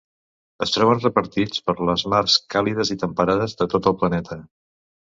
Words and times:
Es 0.65 0.71
troben 0.75 1.01
repartits 1.03 1.61
per 1.67 1.75
les 1.91 2.07
mars 2.15 2.39
càlides 2.57 2.95
i 2.97 3.01
temperades 3.07 3.57
de 3.63 3.71
tot 3.77 3.93
el 3.95 4.01
planeta. 4.03 4.43